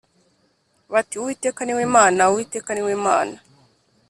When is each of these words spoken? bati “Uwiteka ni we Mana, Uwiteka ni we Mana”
bati 0.93 1.13
“Uwiteka 1.17 1.61
ni 1.63 1.73
we 1.77 1.83
Mana, 1.95 2.21
Uwiteka 2.31 2.69
ni 2.73 2.81
we 2.87 2.93
Mana” 3.05 3.37